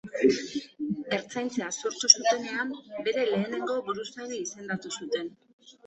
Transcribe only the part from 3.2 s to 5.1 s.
lehenengo buruzagi izendatu